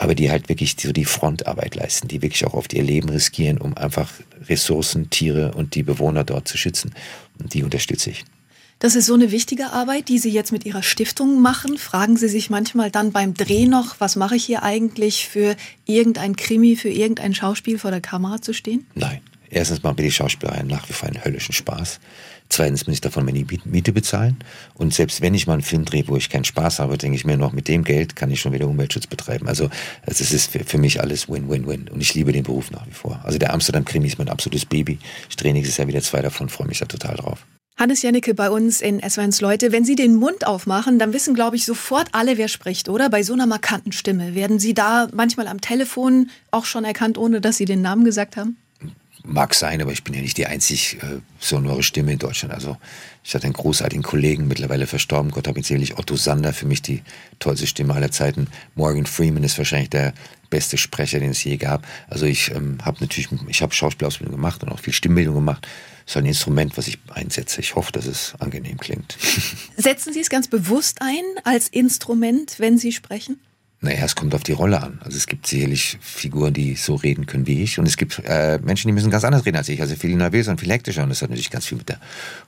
[0.00, 3.58] aber die halt wirklich so die Frontarbeit leisten, die wirklich auch oft ihr Leben riskieren,
[3.58, 4.10] um einfach
[4.48, 6.94] Ressourcen, Tiere und die Bewohner dort zu schützen.
[7.38, 8.24] Und die unterstütze ich.
[8.78, 11.76] Das ist so eine wichtige Arbeit, die Sie jetzt mit Ihrer Stiftung machen.
[11.76, 16.34] Fragen Sie sich manchmal dann beim Dreh noch, was mache ich hier eigentlich für irgendein
[16.34, 18.86] Krimi, für irgendein Schauspiel vor der Kamera zu stehen?
[18.94, 19.20] Nein.
[19.50, 21.98] Erstens macht mir die Schauspielerei nach wie vor einen höllischen Spaß.
[22.48, 24.38] Zweitens muss ich davon meine Miete bezahlen.
[24.74, 27.24] Und selbst wenn ich mal einen Film drehe, wo ich keinen Spaß habe, denke ich
[27.24, 29.46] mir noch, mit dem Geld kann ich schon wieder Umweltschutz betreiben.
[29.46, 29.70] Also
[30.04, 31.88] es ist für mich alles Win-Win-Win.
[31.88, 33.20] Und ich liebe den Beruf nach wie vor.
[33.24, 34.98] Also der Amsterdam-Krimi ist mein absolutes Baby.
[35.28, 37.46] Ich drehe nächstes Jahr wieder zwei davon, freue mich da total drauf.
[37.76, 39.72] Hannes Jannecke bei uns in S1 Leute.
[39.72, 43.08] Wenn Sie den Mund aufmachen, dann wissen, glaube ich, sofort alle, wer spricht, oder?
[43.08, 44.34] Bei so einer markanten Stimme.
[44.34, 48.36] Werden Sie da manchmal am Telefon auch schon erkannt, ohne dass Sie den Namen gesagt
[48.36, 48.58] haben?
[49.22, 52.54] Mag sein, aber ich bin ja nicht die einzig äh, sonore Stimme in Deutschland.
[52.54, 52.76] Also
[53.22, 56.80] ich hatte einen großartigen Kollegen, mittlerweile verstorben, Gott hab ihn selig, Otto Sander, für mich
[56.80, 57.02] die
[57.38, 58.48] tollste Stimme aller Zeiten.
[58.74, 60.14] Morgan Freeman ist wahrscheinlich der
[60.48, 61.86] beste Sprecher, den es je gab.
[62.08, 65.66] Also ich ähm, habe natürlich, ich habe Schauspielausbildung gemacht und auch viel Stimmbildung gemacht.
[66.04, 67.60] Das ist ein Instrument, was ich einsetze.
[67.60, 69.16] Ich hoffe, dass es angenehm klingt.
[69.76, 73.38] Setzen Sie es ganz bewusst ein als Instrument, wenn Sie sprechen?
[73.82, 75.00] Naja, es kommt auf die Rolle an.
[75.02, 77.78] Also es gibt sicherlich Figuren, die so reden können wie ich.
[77.78, 79.80] Und es gibt äh, Menschen, die müssen ganz anders reden als ich.
[79.80, 81.02] Also viel nervöser und viel hektischer.
[81.02, 81.98] Und das hat natürlich ganz viel mit der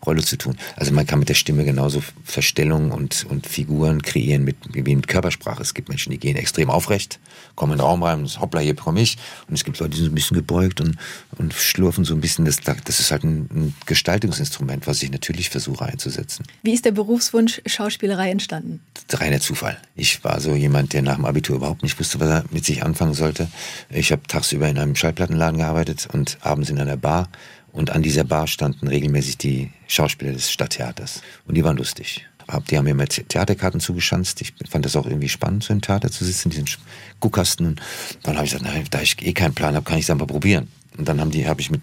[0.05, 0.59] Rolle zu tun.
[0.77, 5.09] Also man kann mit der Stimme genauso Verstellungen und, und Figuren kreieren mit, wie mit
[5.09, 5.62] Körpersprache.
[5.62, 7.18] Es gibt Menschen, die gehen extrem aufrecht,
[7.55, 9.16] kommen in den Raum rein und hoppla, hier komme ich.
[9.49, 10.99] Und es gibt Leute, die sind so ein bisschen gebeugt und,
[11.38, 12.45] und schlurfen so ein bisschen.
[12.45, 16.45] Das, das ist halt ein, ein Gestaltungsinstrument, was ich natürlich versuche einzusetzen.
[16.62, 18.81] Wie ist der Berufswunsch Schauspielerei entstanden?
[19.11, 19.79] Reiner Zufall.
[19.95, 22.82] Ich war so jemand, der nach dem Abitur überhaupt nicht wusste, was er mit sich
[22.82, 23.48] anfangen sollte.
[23.88, 27.28] Ich habe tagsüber in einem Schallplattenladen gearbeitet und abends in einer Bar.
[27.72, 31.22] Und an dieser Bar standen regelmäßig die Schauspieler des Stadttheaters.
[31.46, 32.26] Und die waren lustig.
[32.68, 34.42] Die haben mir immer Theaterkarten zugeschanzt.
[34.42, 36.82] Ich fand das auch irgendwie spannend, so im Theater zu sitzen, in diesen
[37.20, 37.66] Guckkasten.
[37.66, 37.80] Und
[38.24, 40.26] dann habe ich gesagt, nein, da ich eh keinen Plan habe, kann ich es einfach
[40.26, 40.68] probieren.
[40.98, 41.80] Und dann haben die, habe ich mit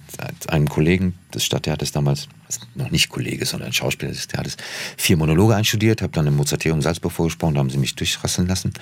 [0.47, 2.27] einem Kollegen des Stadttheaters damals,
[2.75, 4.57] noch nicht Kollege, sondern Schauspieler des Theaters,
[4.97, 8.73] vier Monologe einstudiert, habe dann im Mozarteum Salzburg vorgesprochen, da haben sie mich durchrasseln lassen.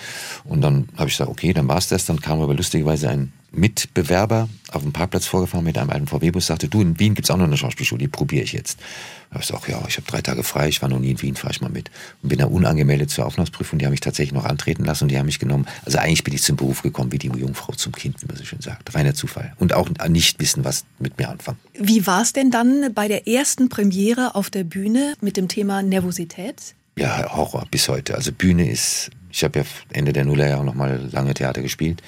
[0.43, 2.05] Und dann habe ich gesagt, okay, dann war es das.
[2.05, 6.67] Dann kam aber lustigerweise ein Mitbewerber auf dem Parkplatz vorgefahren mit einem alten VW-Bus, sagte,
[6.67, 8.79] du, in Wien gibt es auch noch eine Schauspielschule, die probiere ich jetzt.
[9.29, 11.21] Da habe ich gesagt, ja, ich habe drei Tage frei, ich war noch nie in
[11.21, 11.89] Wien, fahre ich mal mit.
[12.21, 15.17] Und bin da unangemeldet zur Aufnahmeprüfung, die haben mich tatsächlich noch antreten lassen und die
[15.17, 15.65] haben mich genommen.
[15.85, 18.43] Also eigentlich bin ich zum Beruf gekommen, wie die Jungfrau zum Kind, wie man so
[18.43, 18.93] schön sagt.
[18.93, 19.53] Reiner Zufall.
[19.57, 21.57] Und auch nicht wissen, was mit mir anfangen.
[21.73, 25.83] Wie war es denn dann bei der ersten Premiere auf der Bühne mit dem Thema
[25.83, 26.75] Nervosität?
[26.97, 28.15] Ja, Horror bis heute.
[28.15, 32.01] Also Bühne ist ich habe ja Ende der Nullerjahre noch mal lange Theater gespielt,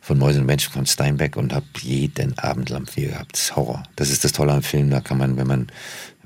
[0.00, 3.32] von Mäusen und Menschen von Steinbeck und habe jeden Abend Lampier gehabt.
[3.32, 3.82] Das ist Horror.
[3.96, 5.66] Das ist das Tolle am Film, da kann man, wenn man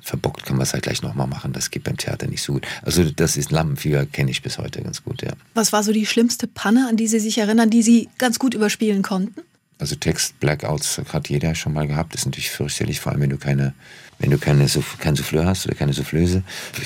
[0.02, 1.52] verbockt, kann man es halt gleich nochmal machen.
[1.52, 2.66] Das geht beim Theater nicht so gut.
[2.82, 5.32] Also das ist Lampenfieber, kenne ich bis heute ganz gut, ja.
[5.54, 8.54] Was war so die schlimmste Panne, an die Sie sich erinnern, die Sie ganz gut
[8.54, 9.40] überspielen konnten?
[9.80, 12.12] Also Text, Blackouts hat jeder schon mal gehabt.
[12.14, 13.74] Das ist natürlich fürchterlich, vor allem wenn du keine
[14.20, 14.66] wenn du keine,
[14.98, 16.42] kein Souffleur hast oder keine Soufflöse.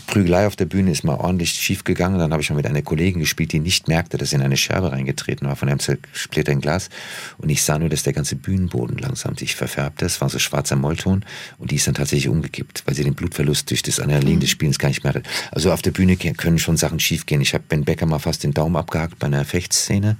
[0.06, 2.18] Prügelei auf der Bühne ist mal ordentlich schief gegangen.
[2.18, 4.56] Dann habe ich mal mit einer Kollegin gespielt, die nicht merkte, dass sie in eine
[4.56, 6.90] Scherbe reingetreten war von einem zersplitterten Glas.
[7.38, 10.06] Und ich sah nur, dass der ganze Bühnenboden langsam sich verfärbte.
[10.06, 11.24] Es war so schwarzer Mollton
[11.58, 14.40] und die ist dann tatsächlich umgekippt, weil sie den Blutverlust durch das Adrenalin mhm.
[14.40, 15.24] des Spielens gar nicht mehr hatte.
[15.50, 17.40] Also auf der Bühne können schon Sachen schief gehen.
[17.40, 20.16] Ich habe Ben Becker mal fast den Daumen abgehakt bei einer Fechtszene.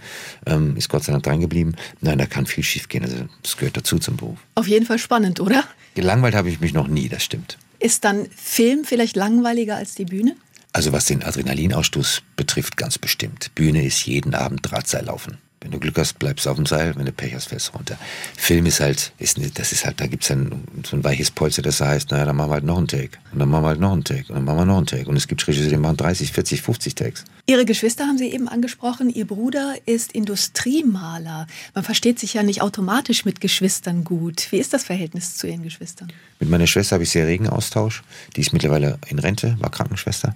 [0.46, 1.74] Ähm, ist Gott sei Dank dran geblieben.
[2.00, 3.04] Nein, da kann viel schief gehen.
[3.04, 4.38] Also das gehört dazu zum Beruf.
[4.56, 5.64] Auf jeden Fall spannend, oder?
[5.94, 7.58] Gelangweilt habe ich mich noch nie, das stimmt.
[7.78, 10.36] Ist dann Film vielleicht langweiliger als die Bühne?
[10.72, 13.54] Also was den Adrenalinausstoß betrifft, ganz bestimmt.
[13.54, 15.38] Bühne ist jeden Abend Drahtseil laufen.
[15.64, 17.72] Wenn du Glück hast, bleibst du auf dem Seil, wenn du Pech hast, fällst du
[17.72, 17.96] runter.
[18.36, 21.80] Film ist halt, ist, das ist halt, da gibt's dann so ein weiches Polster, das
[21.80, 23.18] heißt, naja, dann machen wir halt noch einen Take.
[23.32, 24.26] Und dann machen wir halt noch einen Take.
[24.28, 25.08] Und dann machen wir noch einen Take.
[25.08, 27.24] Und es gibt Regisseure, die machen 30, 40, 50 Takes.
[27.46, 29.10] Ihre Geschwister haben Sie eben angesprochen.
[29.10, 31.46] Ihr Bruder ist Industriemaler.
[31.74, 34.50] Man versteht sich ja nicht automatisch mit Geschwistern gut.
[34.50, 36.10] Wie ist das Verhältnis zu Ihren Geschwistern?
[36.40, 38.02] Mit meiner Schwester habe ich sehr regen Austausch.
[38.34, 40.34] Die ist mittlerweile in Rente, war Krankenschwester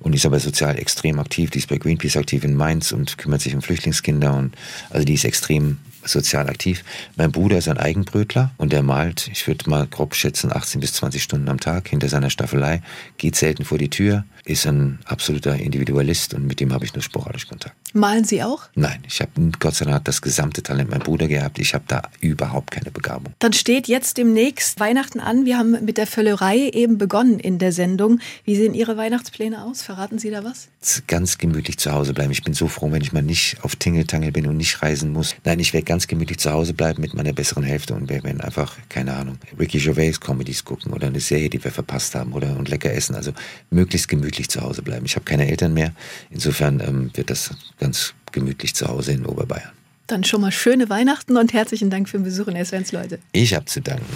[0.00, 1.50] und ist aber sozial extrem aktiv.
[1.50, 4.56] Die ist bei Greenpeace aktiv in Mainz und kümmert sich um Flüchtlingskinder und
[4.88, 5.76] also die ist extrem
[6.10, 6.84] sozial aktiv.
[7.16, 10.92] Mein Bruder ist ein Eigenbrötler und der malt, ich würde mal grob schätzen, 18 bis
[10.94, 12.82] 20 Stunden am Tag hinter seiner Staffelei,
[13.16, 17.02] geht selten vor die Tür, ist ein absoluter Individualist und mit dem habe ich nur
[17.02, 17.76] sporadisch Kontakt.
[17.94, 18.64] Malen Sie auch?
[18.74, 21.58] Nein, ich habe Gott sei Dank das gesamte Talent mein Bruder gehabt.
[21.58, 23.32] Ich habe da überhaupt keine Begabung.
[23.38, 25.46] Dann steht jetzt demnächst Weihnachten an.
[25.46, 28.20] Wir haben mit der Völlerei eben begonnen in der Sendung.
[28.44, 29.82] Wie sehen Ihre Weihnachtspläne aus?
[29.82, 30.68] Verraten Sie da was?
[31.06, 32.30] Ganz gemütlich zu Hause bleiben.
[32.30, 35.34] Ich bin so froh, wenn ich mal nicht auf Tingeltangel bin und nicht reisen muss.
[35.44, 38.40] Nein, ich werde ganz gemütlich zu Hause bleiben mit meiner besseren Hälfte und wir werden
[38.42, 42.56] einfach, keine Ahnung, Ricky Gervais Comedies gucken oder eine Serie, die wir verpasst haben oder
[42.56, 43.14] und lecker essen.
[43.14, 43.32] Also
[43.70, 45.06] möglichst gemütlich zu Hause bleiben.
[45.06, 45.92] Ich habe keine Eltern mehr.
[46.30, 49.72] Insofern ähm, wird das ganz gemütlich zu Hause in Oberbayern.
[50.06, 53.18] Dann schon mal schöne Weihnachten und herzlichen Dank für den Besuch in SWRs Leute.
[53.32, 54.06] Ich habe zu danken.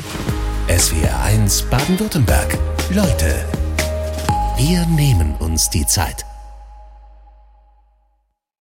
[0.69, 2.57] SWR 1 Baden-Württemberg.
[2.95, 3.45] Leute,
[4.57, 6.25] wir nehmen uns die Zeit.